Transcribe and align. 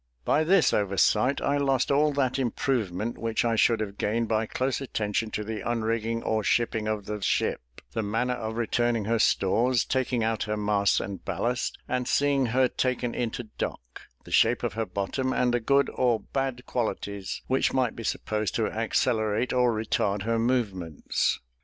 By 0.25 0.43
this 0.43 0.73
oversight, 0.73 1.41
I 1.41 1.57
lost 1.57 1.91
all 1.91 2.11
that 2.13 2.39
improvement 2.39 3.19
which 3.19 3.45
I 3.45 3.55
should 3.55 3.79
have 3.81 3.99
gained 3.99 4.27
by 4.27 4.47
close 4.47 4.81
attention 4.81 5.29
to 5.29 5.43
the 5.43 5.61
unrigging 5.61 6.23
or 6.23 6.43
shipping 6.43 6.87
of 6.87 7.05
the 7.05 7.21
ship; 7.21 7.61
the 7.91 8.01
manner 8.01 8.33
of 8.33 8.57
returning 8.57 9.05
her 9.05 9.19
stores; 9.19 9.85
taking 9.85 10.23
out 10.23 10.45
her 10.45 10.57
masts 10.57 10.99
and 10.99 11.23
ballast, 11.23 11.77
and 11.87 12.07
seeing 12.07 12.47
her 12.47 12.67
taken 12.67 13.13
into 13.13 13.43
dock; 13.59 14.01
the 14.23 14.31
shape 14.31 14.63
of 14.63 14.73
her 14.73 14.87
bottom, 14.87 15.33
and 15.33 15.53
the 15.53 15.59
good 15.59 15.87
or 15.93 16.19
bad 16.19 16.65
qualities 16.65 17.43
which 17.45 17.71
might 17.71 17.95
be 17.95 18.03
supposed 18.03 18.55
to 18.55 18.65
accelerate 18.71 19.53
or 19.53 19.71
retard 19.71 20.23
her 20.23 20.39
movements. 20.39 21.39